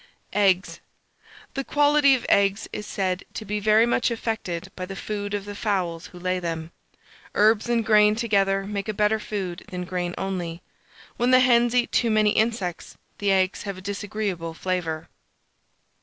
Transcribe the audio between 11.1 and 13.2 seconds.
When the hens eat too many insects,